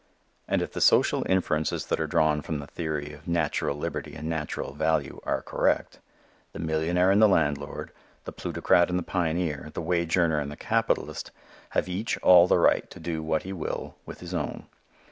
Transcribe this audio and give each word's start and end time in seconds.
And 0.47 0.63
if 0.63 0.71
the 0.73 0.81
social 0.81 1.23
inferences 1.29 1.85
that 1.85 1.99
are 1.99 2.07
drawn 2.07 2.41
from 2.41 2.57
the 2.57 2.65
theory 2.65 3.13
of 3.13 3.27
natural 3.27 3.77
liberty 3.77 4.15
and 4.15 4.27
natural 4.27 4.73
value 4.73 5.19
are 5.25 5.43
correct, 5.43 5.99
the 6.53 6.57
millionaire 6.59 7.11
and 7.11 7.21
the 7.21 7.27
landlord, 7.27 7.91
the 8.23 8.31
plutocrat 8.31 8.89
and 8.89 8.97
the 8.97 9.03
pioneer, 9.03 9.69
the 9.75 9.79
wage 9.83 10.17
earner 10.17 10.39
and 10.39 10.51
the 10.51 10.57
capitalist, 10.57 11.29
have 11.77 11.87
each 11.87 12.17
all 12.23 12.47
the 12.47 12.57
right 12.57 12.89
to 12.89 12.99
do 12.99 13.21
what 13.21 13.43
he 13.43 13.53
will 13.53 13.93
with 14.07 14.21
his 14.21 14.33
own. 14.33 14.65